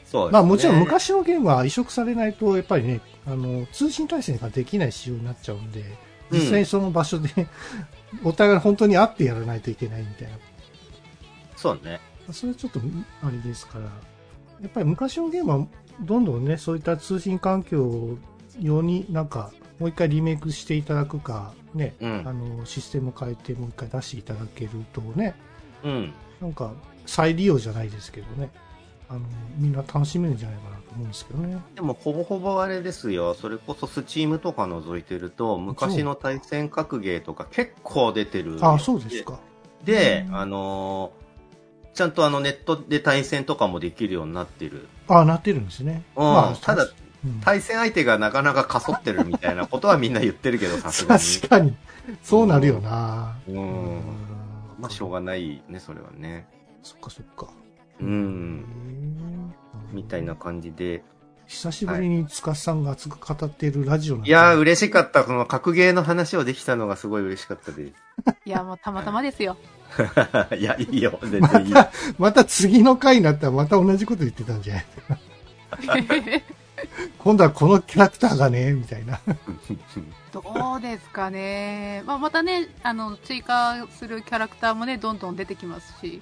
[0.06, 5.84] そうですねまあもちろん昔のゲームは移植されないと、やっぱりね、あの、通信対戦ができない仕様になっちゃうんで、
[6.32, 7.30] 実際にその場所で、
[8.24, 10.38] お互い本当に会ってやらないといけないみたいな。
[11.56, 12.00] そうね。
[12.32, 12.80] それはちょっと、
[13.24, 13.90] あれですから、や
[14.68, 15.68] っぱり昔のゲームは、
[16.02, 18.18] どんどんね、そういった通信環境
[18.60, 25.36] 用になんか、もう一回リメイクしていただくか、ね、うんあの、システム変えてもう一回出していただけるとね、
[25.84, 26.14] うん。
[26.42, 26.72] なんか、
[27.06, 28.50] 再利用じゃないですけどね、
[29.10, 29.22] あの、
[29.58, 31.58] みんな楽しめるんじゃないかなと思うんですけどね。
[31.76, 33.36] でも、ほぼほぼあれですよ。
[33.36, 38.58] それこそスチームとか覗いてると、昔の対戦格ゲーとか結構出てる。
[38.62, 39.40] あそうですか。
[39.84, 41.28] で、うんあのー
[41.98, 44.88] ちゃんとあのネットで対戦とかもできるようになってる。
[45.08, 46.04] あなってるんですね。
[46.16, 46.90] うんただ、うん
[47.44, 51.22] 対戦相手がなかなかかそってるみたいなことはみんな言ってるけど、さすがに。
[51.42, 51.76] 確かに、
[52.24, 53.36] そうなるよな。
[53.48, 54.02] うん。
[54.80, 56.48] まあ、しょうがないね、それはね。
[56.84, 57.48] そっかそっか。
[58.00, 58.60] うへん。
[58.60, 58.64] ー
[59.94, 61.04] みたいな感じで。
[61.48, 65.24] 久しぶりに塚さんが熱く語っているラジオないやー、嬉しかった。
[65.24, 69.56] この格ゲーの話をできたのがすごい嬉しかったでいや、もうたまたまですよ。
[69.96, 70.56] す。
[70.60, 71.18] いや、いいよ。
[71.24, 71.88] 全然いいよ。
[72.20, 74.84] また次の回になったらまた同じこと言ってたんじゃない？
[77.18, 79.20] 今度はこのキャラクターがね、みたいな。
[80.32, 82.04] どうですかね。
[82.06, 86.22] まあ、またね、あの、追加するキャラクターもね、どんどん出てきますし、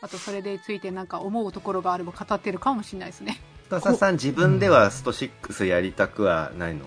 [0.00, 3.40] あとそれでついてなんか思うところがあれば語ってるかもしれないですね。
[3.68, 6.84] 深さん、自分ではスト6やりたくはないの？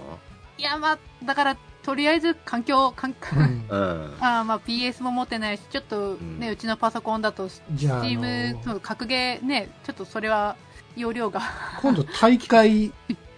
[0.58, 4.18] いや、まあ、だから、とりあえず環境、環境、うんうん。
[4.20, 10.56] あーまあ PS も持ってないし、ちょっとね、ううんちのパソコンだと、Steam 格ゲーね、ちょっとそれは
[11.00, 11.42] 容量が。
[11.82, 12.92] 今度大会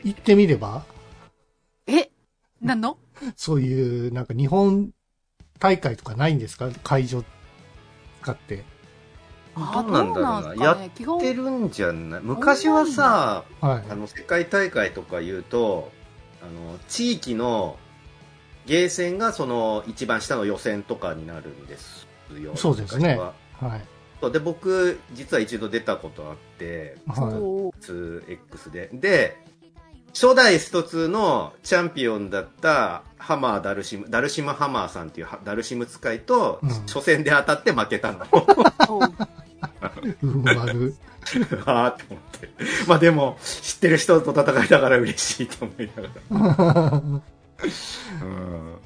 [0.04, 0.84] 行ってみれば？
[1.88, 2.10] え？
[2.62, 2.98] なんの？
[3.36, 4.92] そういう、なんか日本
[5.60, 6.70] 大会とかないんですか？
[6.84, 7.24] 会場
[8.22, 8.64] 使って。
[9.54, 12.22] あどうなんだろうなやってるんじゃない？
[12.22, 13.96] 昔はさ、はいあ。
[13.96, 15.92] の、世界大会とか言うと、
[16.42, 17.78] あの、地域の
[18.66, 22.08] ゲーセンがその一番下の予選とかになるんです
[22.42, 22.56] よ。
[22.56, 23.20] そうですね
[23.60, 23.82] はい。
[24.22, 28.90] そうで、僕、実は一度出たことあって、はそう 2X で。
[28.94, 29.38] で、
[30.14, 38.26] 初代スト2のチャンピオンだったハマーダルシム、ダルシムハマーさんっていうはダルシム使いと、うん初戦で当たって負けたの。
[38.86, 40.16] そうい。
[40.22, 40.96] うん、悪。
[41.66, 42.50] あーって思って。
[42.88, 46.04] まあでも、知ってる人と戦いたから嬉しいと思いな
[46.70, 47.02] がら。
[48.22, 48.78] うん。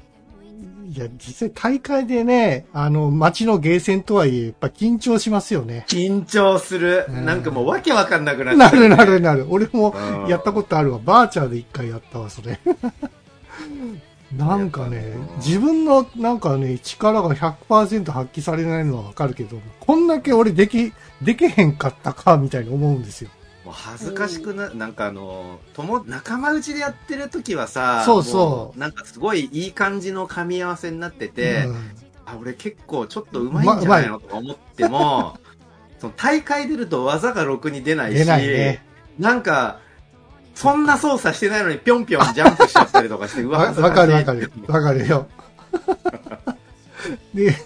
[0.88, 5.84] いや、実際大会でね、あの、街のゲーセンとはいえ、やっぱ緊張しますよね。
[5.88, 7.06] 緊張する。
[7.08, 9.46] うんなんかもうわけわかんなくなっなちゃうるなるなる。
[9.50, 11.00] 俺もうんやったことあるわ。
[11.04, 12.58] バーチャーで一回やったわ、それ。
[14.36, 23.30] なんかねやっぱ、自分のなんかね、力が100%発揮されないのはわかるけど、こんだけ俺でき、できへんかったか、みたいに思うんですよ。
[23.66, 31.76] もう恥ずかしくな、なんかあの、友、仲間内でやってる時はさ、そうそうもなんかすごいいい感じの噛み合わせになってて、うん
[32.26, 35.36] あ、俺結構ちょっと上手いんじゃないのとか思っても、
[35.98, 38.84] その大会出ると技がろくに出ないし、出ないね。
[39.18, 39.80] なんか、
[40.54, 44.52] そんな操作してないのにぴょんぴょんジャンプしちゃったりとかして、うわ、わかるわかる。
[44.68, 45.26] わかるよ。
[47.34, 47.56] で、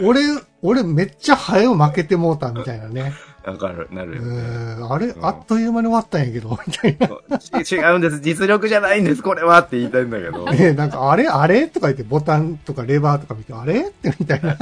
[0.00, 0.20] 俺、
[0.62, 3.14] 俺めっちゃ早う負けてもうたみたいなね。
[3.46, 4.36] わかる、なうるよね。
[4.80, 6.96] んあれ、あっという間に終わったんやけど、みたい
[7.28, 7.38] な。
[7.38, 8.20] ち 違うんです。
[8.20, 10.46] 実力じゃないんです、これはって言いたいんだけど。
[10.46, 13.88] ね なんか、あれあれとか言ってボタンとかレバーとか見て、あれ？
[13.88, 14.56] ってみたいな。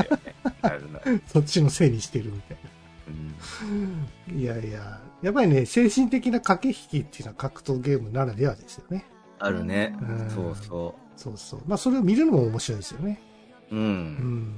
[0.63, 2.57] なるなそっちのせいにしてるみたい
[3.09, 4.41] うんな。
[4.41, 9.05] いやいや、やっぱりね、精神的な駆け引きっていうのは格闘ゲームならではですよね。
[9.39, 10.31] あるねうん。
[10.31, 11.61] そうそそうそう。
[11.67, 13.21] まあ、それを見るのも面白いですよね。
[13.71, 13.77] う。
[13.77, 13.79] う。
[13.79, 14.55] うんん。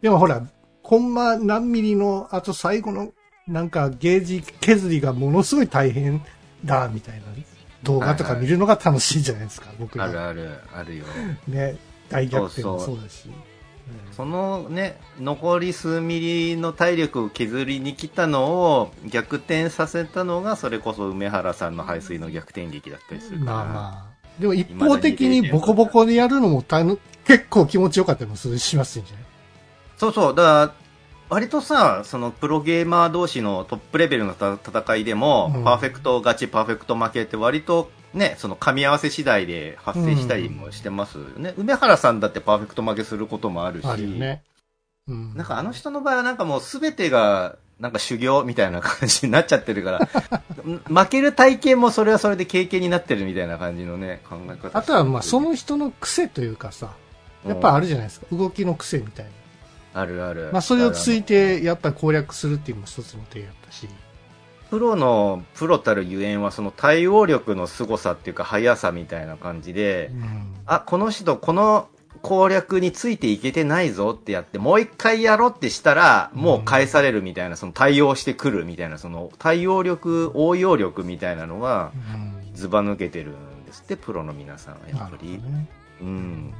[0.00, 0.42] でもほら、
[0.82, 3.12] コンマ何ミリの、あと最後の、
[3.46, 6.22] なんかゲージ削りがものすごい大変
[6.64, 7.22] だ、みたいな
[7.82, 10.04] 動画とか見るのが楽しいじゃないですか、僕ら。
[10.04, 11.04] あるある、あるよ。
[11.48, 11.76] ね。
[12.08, 13.30] 大逆転もそそううだし。
[14.12, 23.52] そのね、残り数ミリの体力を削りに来たのを逆転させたのが、それこそ梅原さんの排水の逆転劇だったりするから。
[23.52, 24.10] まあまあ。
[24.40, 29.24] でも一方的にボコボコでやるのもたの結構気持ちよかったりもするしますんじゃない
[30.00, 30.74] そうそう、だから、
[31.28, 41.52] 割とさ、そのプロゲーマー同士のトップレベルのた戦いでも、うんパーフェクト勝ち、パーフェクト負けって割とね、その噛み合わせ次第で発生したりもしてますよね。
[41.58, 44.42] 梅原さんだってパーフェクト負けすることもあるし、ね。
[45.06, 45.34] うん。
[45.34, 50.08] なんかあの人の場合はなんかもう全てが、なんか修行みたいな感じになっちゃってるから、
[50.88, 54.78] 負ける体験もそれはそれで経験になってるみたいな感じのね、考え方。
[54.78, 56.94] あとはまあその人の癖というかさ、
[57.46, 58.26] やっぱあるじゃないですか。
[58.32, 59.30] 動きの癖みたいな。
[59.94, 60.50] あるある。
[60.52, 61.58] まあそれをついて。
[61.58, 63.88] てやっぱり攻略するっていうのも一つの手やったし。
[64.70, 70.54] プロの、プロたるゆえんはその対応力の凄さっていうか速さみたいな感じでう、ん。
[70.66, 71.88] あ、この人この
[72.22, 82.54] 攻略についていけてないぞってやって、もう一回やろうってしたら、もう返されるみたいな、その対応してくるみたいな、その対応力、応用力みたいなのが、うん。
[82.54, 85.32] ずば抜けてるんですって、プロの皆さんはやっぱり。
[85.32, 85.68] ね。
[86.02, 86.54] うん。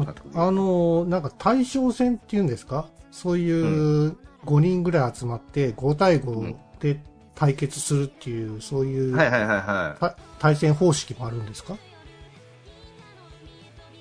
[0.00, 2.88] でもはい。、あの、なんか対象戦っていうんですか？
[3.10, 7.00] そういう5人ぐらい集まって5対5で
[7.34, 10.00] 対決するっていう、そういうはいはいはいはい。
[10.00, 11.76] た対戦方式もあるんですか？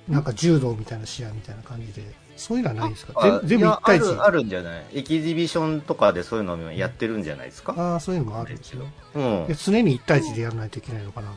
[0.08, 2.04] なんか柔道みたいな試合みたいな感じで。
[2.38, 3.14] そういうのはないですか？
[3.16, 4.02] あ全全部いや1対1。
[4.04, 4.84] あるあるんじゃない？
[4.94, 7.74] エキシビションとかでそういうのもやってるんじゃないですか？
[7.78, 8.86] ああ、そういうのもあるんですよ。
[9.16, 9.54] うんで。
[9.56, 11.36] 常に1対1でやらないといけないのかなと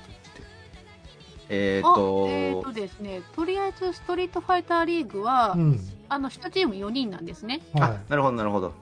[1.48, 5.80] えっと、えーとですね、とりあえずストリートファイターリーグは、うん。
[6.08, 7.60] あの、1チーム4人なんですね。
[7.74, 8.74] はあ、なるほどなるほど。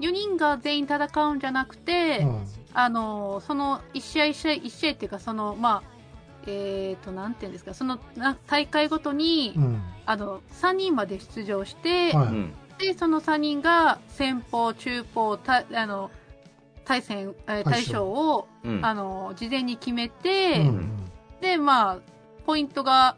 [0.00, 2.46] 4人が全員戦うんじゃなくて、うん。
[2.74, 6.00] あの、その1試合1試合、1試合っていうか、その、まあ、
[6.46, 9.82] えっ、と、なんていうんですか、そのな大会ごとに、うん。
[10.06, 12.26] あの、3人まで出場して、はい。
[12.26, 12.54] うん。
[12.78, 16.10] で、その3人が先方、中方、たあの、
[16.84, 18.84] 対戦、えー対象を、うん。
[18.84, 21.09] あの、事前に決めて、うん。
[21.40, 21.98] で、まあ、
[22.46, 23.16] ポイントが、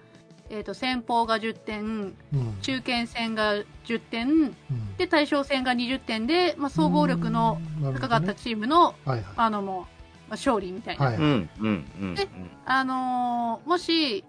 [0.51, 2.59] えっ、と、先方が10点、うん。
[2.61, 3.55] 中堅戦が
[3.85, 4.57] 10点、うん
[4.99, 9.25] で、対象戦が20点で、まあ、総合力のうん高かったチームの、はいはい。
[9.37, 9.87] あの、もう、まあ
[10.31, 11.07] 勝利みたいな。
[11.07, 11.17] はい。
[11.17, 11.51] うん。
[11.61, 11.91] うん。
[12.01, 12.15] うん。
[12.15, 12.29] で
[12.67, 14.25] あのーもし、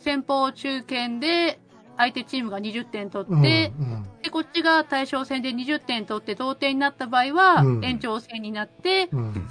[0.00, 1.60] 先方中堅で、
[1.96, 9.48] 相手チームが20点取うんって、うんで、こっちが対象戦で20点取って同点になった場合は、うん延長戦になって、うん。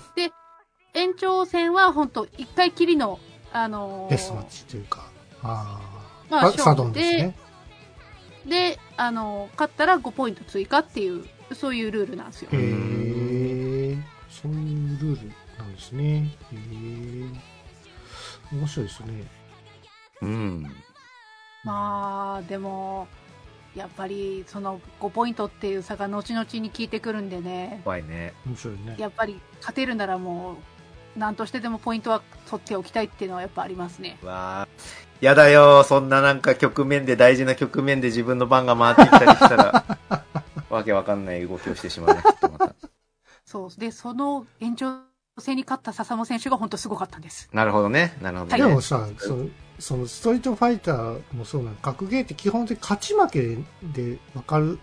[0.94, 3.20] 延長戦は本当一回きりの、
[3.52, 5.10] あのーデスマッチというか。
[5.42, 5.80] あ
[6.30, 6.52] まああ。
[6.52, 7.36] サドンですね。
[8.46, 12.58] で、あのー勝ったら5ポイント追加っていう、そういうルールなんですよへ。
[12.58, 13.98] え。
[14.30, 16.36] そういうルールなんですね。
[16.52, 17.54] へえ。
[18.52, 19.24] 面白いですね。
[20.22, 20.72] うん。
[21.64, 23.08] まあ、でも、
[23.76, 28.34] やっぱり、その5ポイントっていう差が後々に効いてくるんでね、怖いね。
[28.46, 28.96] 面白いね。
[29.00, 30.56] やっぱり勝てるならもう、
[31.18, 34.18] なんとしてでもポイントは取っておきたいっていうのはやっぱありますね。
[34.24, 34.68] わあ。
[35.22, 35.84] やだよ。
[35.84, 39.86] そんななんか局面で、大事な局面で自分の番が回ってきたりしたら、
[40.70, 42.22] わけわかんない動きをしてしまうね。
[42.24, 42.76] きっとまた
[43.46, 43.80] そう。
[43.80, 44.98] で、その延長
[45.40, 47.50] 戦に勝った笹本選手が本当すごかったんです。
[47.54, 48.18] なるほどね。
[48.22, 48.68] なるほどはいね。
[48.68, 49.48] でもさ、その、
[49.80, 53.58] そのストリートファイターもそうなの、格ゲーって基本的に勝ち負け
[53.94, 54.78] で分かる、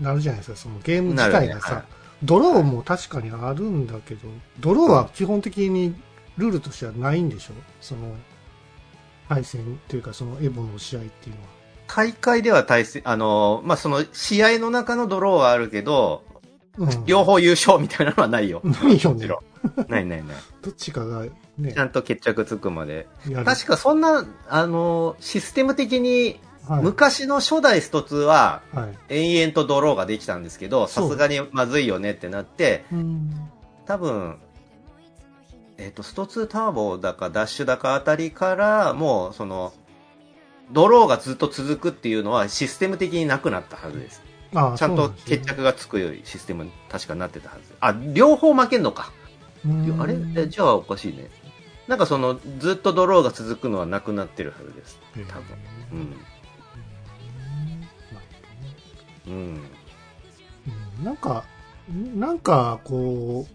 [0.00, 1.84] なるじゃないですか、そのゲーム自体がさ、
[2.24, 4.28] ドローも確かにあるんだけど、
[4.60, 5.94] ドローは基本的に
[6.36, 7.52] ルールとしてはないんでしょ？
[7.80, 8.14] その、
[9.28, 11.48] 対戦というかそのエボの試合っていうのは。
[11.86, 16.22] 大会では対戦、あの、まあ、その、試合の中のドローはあるけど、
[16.76, 17.04] うん。
[17.06, 18.60] 両方優勝みたいなのはないよ。
[18.62, 19.26] ないよね。
[19.26, 19.42] ろ
[19.88, 20.36] ないないない。
[20.62, 21.24] どっちかが
[21.56, 23.08] ねち、ゃんと決着つくまで。
[23.44, 29.30] 確かそんな、あの、システム的に、はい、昔の初代スト2は、はい。
[29.30, 33.30] 延々とドローができたんですけど、さすがにまずいよねってなって、うん。
[33.86, 34.36] 多分、
[35.78, 39.72] えっ、と、スト2ターボだかダッシュだかあたりから、もう、その、
[40.72, 44.22] ドローがずっと続くっていうのはシステム的になくなったはずです。
[44.54, 47.74] ああちゃんと決着がつくようにシステムに確かなってたはず。
[47.80, 49.12] あ、両方負けんのか。
[49.98, 50.14] あれ？
[50.36, 51.30] えじゃあおかしいね。
[51.86, 54.98] なんかその、ずっとドローが続くのはなくなってるはずです。
[55.28, 55.44] 多分。
[55.92, 56.16] うん。
[59.28, 59.60] うん。
[60.98, 61.44] うんなんか、
[62.14, 63.46] なんか、こ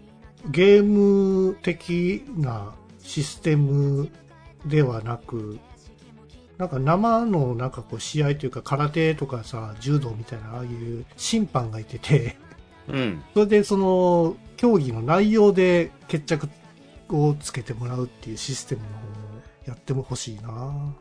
[0.46, 4.10] う、ゲーム的なシステム
[4.66, 5.58] ではなく、
[6.58, 12.36] なんか生のなんかこう試合というか空手とかさ、柔道みたいなああいう審判がいてて、
[12.88, 13.22] うん。
[13.34, 16.48] それでその競技の内容で決着
[17.10, 20.94] をつけてもらうっていうシステムの方もやっても欲しいな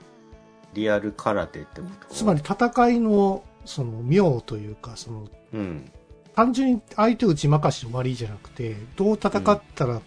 [0.74, 2.14] リアル空手ってこと？
[2.14, 5.92] つまり戦いのその妙というか、そのうん。
[6.36, 10.02] 単純に相手打ち負かし終わりじゃなくて、どう戦ったら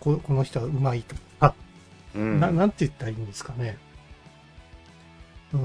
[0.00, 1.54] ここの人はうまいとか、
[2.14, 2.40] うん。
[2.40, 3.76] ななんて言ったらいいんですかね。
[5.52, 5.60] うん。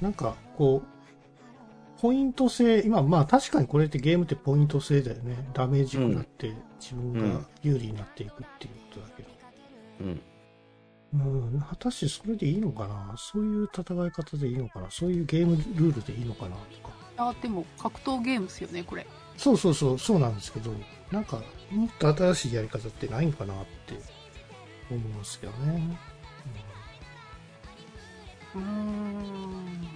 [0.00, 5.48] なんか、こう、ポイント制、今、まあ確かにこれってゲームってポイント制だよね。
[5.54, 9.28] ダメージ食らって自分が有利になっていくっていうことだけど。
[10.00, 10.20] うん。
[11.18, 13.14] うん、果たしてそれでいいのかな？
[13.16, 14.90] そういう戦い方でいいのかな？
[14.90, 16.94] そういうゲームルールでいいのかなとか。
[17.16, 19.06] あ、でも格闘ゲームですよね、これ。
[19.36, 20.70] そうそうそう、そうなんですけど、
[21.10, 23.94] なんか、もっと新しいやり方ってないんかなって
[24.90, 25.98] 思うんですけどね。
[28.54, 29.88] うーん。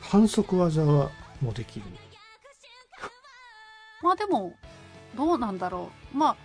[0.00, 1.86] 反則技はもうできる。
[4.02, 4.54] まあでも、
[5.16, 6.16] どうなんだろう。
[6.16, 6.36] まあ、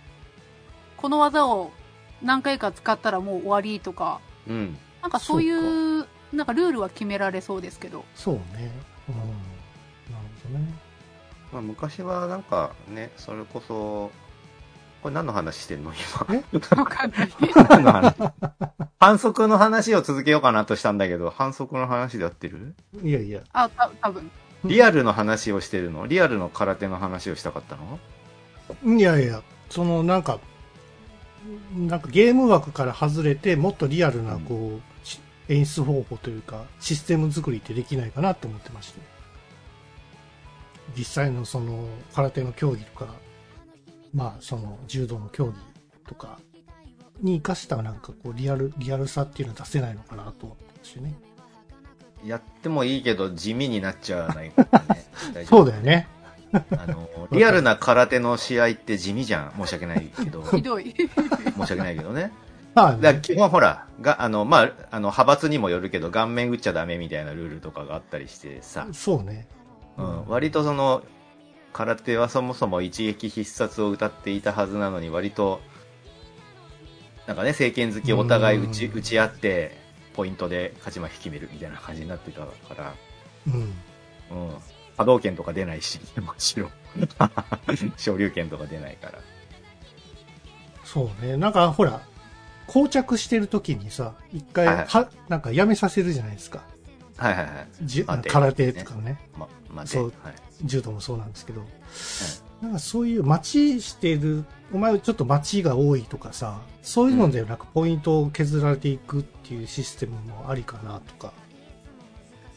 [0.96, 1.72] この技を
[2.22, 4.76] 何回か使ったらもう終わりとか、うん。
[5.02, 8.04] なんかそういう、なんかルールは決められそうですけど。
[8.14, 8.70] そうね。
[9.08, 9.16] うん。
[9.16, 9.26] なる
[10.42, 10.74] ほどね。
[11.52, 14.10] まあ昔はなんかね、それこそ、
[15.02, 15.92] これ何の話してんの？
[16.28, 16.34] 今。
[16.36, 16.44] え？
[16.76, 17.30] わかんない。
[17.70, 18.14] 何の話？
[19.00, 22.74] 反則の話を続けようかなとしたんだけど、反則の話で合ってる？
[23.02, 23.40] いやいや。
[23.54, 24.30] あ、た多分
[24.64, 26.06] リアルの話をしてるの？
[26.06, 27.98] リアルの空手の話をしたかったの？
[28.98, 30.38] いやいや、そのなんか、
[31.74, 39.00] なんかゲーム枠から外れて、もっとリアルな、こう、し演出方法というか、システム作りってできないかなと思ってまして。
[40.96, 43.14] 実際のその、空手の競技とか、
[44.12, 45.54] まあ、その、柔道の競技
[46.06, 46.38] とか
[47.20, 51.14] に活かしたなんかこう、リアル、リアルさっていうのは出せないのかなと思ってましてね。
[52.24, 55.06] やってもいいけど地味になっちゃわないかね。
[55.48, 56.06] そうだよね。
[56.52, 59.52] あの、リアルな空手の試合って地味じゃん。
[59.56, 60.42] 申し訳ないけど。
[60.50, 60.94] ひどい。
[60.94, 62.32] 申し訳ないけどね。
[62.74, 69.46] まあ、ね、だ基本ほら、が、あの、まあ、あの、派閥にもよるけど、顔面打っちゃダメみたいなルールとかがあったりしてさ、そうね。
[69.96, 71.02] うん、割とその、
[71.72, 75.60] 空手はそもそも一撃必殺を歌っていたはずなのに、割と、
[77.26, 79.76] なんかね、政権好きお互い打ち、うん打ち合って、
[80.14, 82.46] ポイントで勝ち負け決めるみたいな感じになってたか
[82.76, 82.94] ら、
[83.46, 83.54] うん。
[83.54, 84.54] うん。
[85.00, 86.70] 波動拳とか出ないし、 もちろん。
[87.96, 89.18] 昇竜拳とか出ないから。
[90.84, 91.38] そうね。
[91.38, 92.02] なんか、ほら、
[92.66, 96.62] 膠着してる時にさ、一回、はいはいは、なんかやめさせるじゃないですか。
[97.16, 97.68] はいはいはい。
[97.82, 99.18] じゅ待て空手とかね。
[99.38, 100.34] ま、まあ、で、そうはい。
[100.64, 101.64] 柔道もそうなんですけど、
[102.60, 111.32] なんかそういう待ちしてる、お前ちょっと待ちが多いとかさ、そういうのでなんかポイントを削られていくっていうシステムもありかなとか、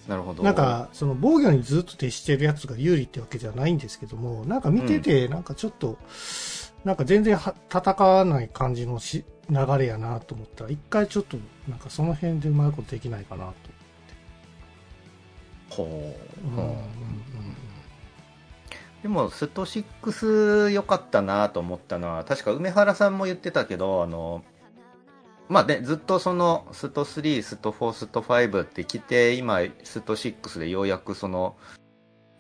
[0.08, 0.44] なるほど。
[0.44, 5.98] なんかその防御にずっと徹してるやつが有利ってわけじゃないんですけども、なんか見ててなんかちょっと、
[6.84, 11.38] なんか全然は戦わない感じのし流れやなと思ったら、一回ちょっと
[11.68, 13.54] なんかその辺でうまいことできないかなと。
[15.70, 16.48] ほう。
[16.48, 17.04] うんうんほう
[19.04, 24.46] でも、スト6良かったなと思ったのは、確か梅原さんも言ってたけど、あの、
[25.50, 31.56] まあね、ずっとその、スト3、スト4、スト5って来て、今、スト6でようやくその、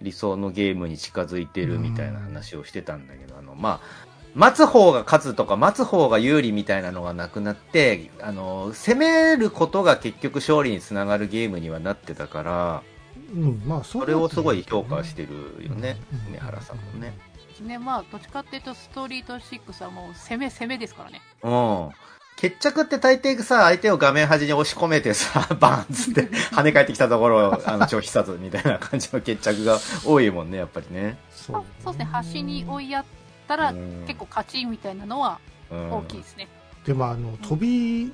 [0.01, 12.83] 理想のゲームに近づいてるみたいな話をしてたんだけど、あの、まあ、待つ方が勝つとか、待つ方が有利みたいなのがなくなって、あの、攻めることが結局勝利につながるゲームにはなってたから、
[13.31, 17.13] うん、まあそそれをすごい評価してるよねうん、梅原さんもね。。
[17.61, 21.21] ね、まあ、どっちかっていうと、ストリート6はもう攻め攻めですからね。
[21.43, 21.89] うん。
[22.35, 31.17] 決着って大抵さ、相手を画面端に押し込めてさ、 バーンっつって 跳ね返ってきたところを、あの、超必殺みたいな感じの決着が多いもんね、やっぱりね。
[31.31, 33.05] そうあそうですね、端に追いやっ
[33.47, 35.39] たら、うん結構勝ちみたいなのは
[35.71, 36.47] うん大きいですね。
[36.85, 38.11] でもあの飛び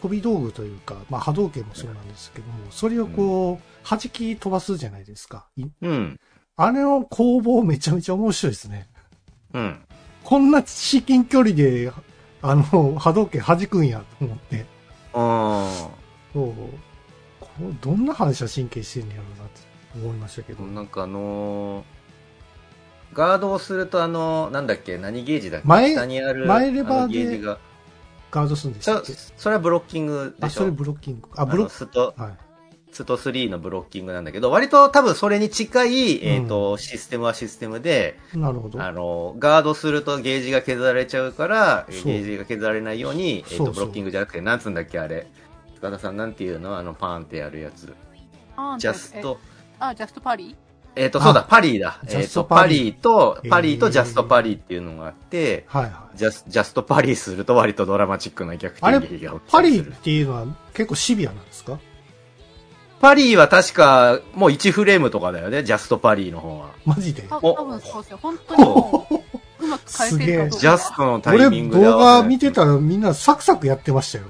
[0.00, 6.20] 飛び道具というか、まあ、波動拳もそうなんですけどもそれをこう、弾き飛ばすじゃないですかいうん。
[6.56, 8.88] あれの攻防めちゃめちゃ面白いですね
[9.52, 9.80] うん。
[10.22, 11.92] こんな至近距離で
[12.42, 12.62] あの
[12.98, 14.56] 波動拳弾くんやと思って。
[14.56, 14.64] うん。
[15.12, 15.90] そ
[16.34, 16.52] う。
[17.40, 19.60] こうどんな反射神経してんねやろうなって
[19.94, 20.64] 思いましたけど。
[20.64, 21.84] なんかあのー
[23.14, 27.58] ガードをするとあの、なんだっけ、何ゲージだっけ前下にある前レバーゲージが。
[28.30, 29.02] ガードするんでした
[29.36, 30.60] それはブロッキングでしょ？
[30.62, 31.28] あそれブロッキング。
[31.36, 32.32] ああブロッはい
[32.96, 38.82] スト3のブロッキングなんだけど、割と多分それに近い、えっ、と、システムはシステムで、なるほど。
[38.82, 43.74] あの、ガードするとゲージが削られちゃうから、ゲージが削られないように、えっ、と、そうそう。
[43.74, 45.26] ブロッキングじゃなくて、なんつうんだっけ、あれ。
[45.76, 46.76] 塚田さんなんていうの？
[46.78, 47.94] あの、パーンってやるやつ。
[48.56, 49.46] あジャスト、え
[49.78, 50.56] あ、ジャストパリ？
[50.98, 52.00] えっ、と、そうだ、パリーだ。
[52.04, 52.76] ジャえっ、と、ストパリ。
[52.76, 53.00] ーパリー。
[53.00, 56.16] と、パリーとジャストパリーっていうのがあって、はいはい。
[56.16, 59.92] ジャスジャストパリーすると割とドラマチックな逆あれ転劇が起きパリたりする。
[59.92, 61.78] っていうのは結構シビアなんですか？
[63.00, 66.70] パリーは確か、もう1フレームとかだよね、ジャストパリーの方は。
[66.84, 67.22] マジで？
[67.28, 68.18] 多分そうですよ。
[68.22, 70.58] 本当にもう、うまく返せるかどうか。
[70.58, 74.24] ジャストのタイミングで合俺動画見てたらみんなサクサクやってましたよ。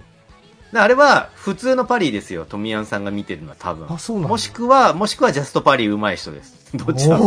[0.72, 3.86] であれは普通のパリーですよ、トミヤンさんが見てるのは多分。
[3.90, 6.70] あ、そうなんだもしくは、もしくはジャストパリー上手い人です。
[6.74, 7.20] どっちだ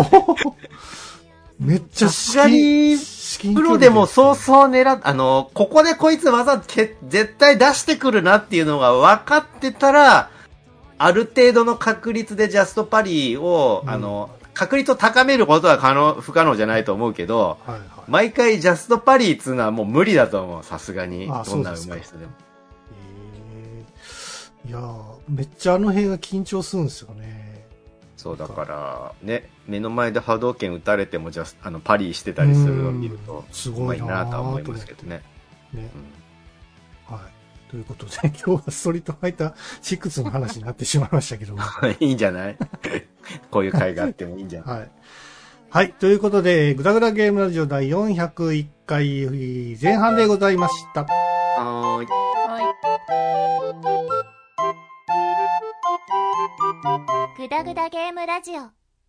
[1.57, 4.35] めっちゃさすがに至近プロでもそうう。
[4.35, 10.31] そう狙っ、あの、ここでこいつ技け絶対出してくるなっていうのが分かってたら、
[10.99, 17.81] ある程度の確率でジャストパリーを、うんあの、確率を高めることは可能、不可能じゃないと思うけど、はいはい。
[18.07, 21.27] 毎回ジャストパリーっつうのはもう無理だと思う、さすがに。
[21.31, 22.31] あどんな上手い人でも。
[22.33, 22.49] えー
[24.67, 27.65] いやーめっちゃあの辺が緊張するんですよね。
[28.17, 35.23] そうだから、ね、目の前で波動拳打たれてもジャスあのパリーしてたりするのを見るとうん、すごいななとは思いますけどね。
[35.73, 35.73] ね。
[35.73, 35.91] うんはい。
[37.69, 38.11] ということで、
[38.45, 41.61] 今日はストリートファイター6の話になってしまいましたけども。
[41.99, 42.57] いいんじゃない？
[43.51, 44.79] こういう会があってもいいんじゃない？
[44.79, 44.91] はい。
[45.71, 45.93] はい。
[45.93, 51.03] ということで、グダグダゲームラジオ第401回前半でございました。
[51.03, 52.07] はーい。
[52.07, 52.59] は
[57.37, 57.39] い。
[57.41, 58.78] グダグダゲームラジオ